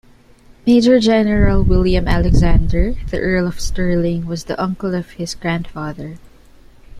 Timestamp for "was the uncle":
4.25-4.95